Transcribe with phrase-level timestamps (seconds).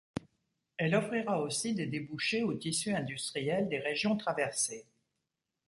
[0.77, 4.87] Elle offrira aussi des débouchés au tissu industriel des régions traversées.